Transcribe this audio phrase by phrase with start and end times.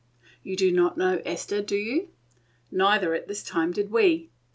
[0.41, 2.07] You do not know Esther, do you?
[2.71, 4.31] neither at this minute did we.